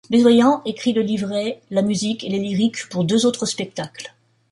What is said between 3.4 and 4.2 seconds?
spectacles.